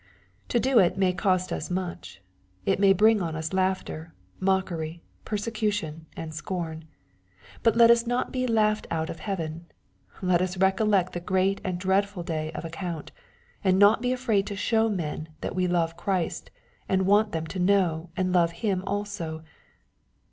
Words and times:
To 0.47 0.59
do 0.59 0.79
it 0.79 0.97
may 0.97 1.13
cost 1.13 1.53
us 1.53 1.69
much. 1.69 2.23
It 2.65 2.79
may 2.79 2.91
bring 2.91 3.21
on 3.21 3.35
us 3.35 3.53
laughter, 3.53 4.15
mockery, 4.39 5.03
persecution, 5.25 6.07
and 6.17 6.33
scorn. 6.33 6.85
But 7.61 7.75
let 7.75 7.91
us 7.91 8.07
not 8.07 8.31
be 8.31 8.47
laughed 8.47 8.87
out 8.89 9.11
of 9.11 9.19
heaven. 9.19 9.67
Let 10.19 10.41
us 10.41 10.57
recollect 10.57 11.13
the 11.13 11.19
great 11.19 11.61
and 11.63 11.77
dreadful 11.79 12.23
day 12.23 12.51
of 12.53 12.65
account, 12.65 13.11
and 13.63 13.77
not 13.77 14.01
be 14.01 14.11
afraid 14.11 14.47
to 14.47 14.55
show 14.55 14.89
men 14.89 15.29
that 15.41 15.53
we 15.55 15.67
love 15.67 15.97
Christ, 15.97 16.49
and 16.89 17.05
want 17.05 17.31
them 17.31 17.45
to 17.45 17.59
know 17.59 18.09
and 18.17 18.33
love 18.33 18.53
Him 18.53 18.83
also. 18.87 19.43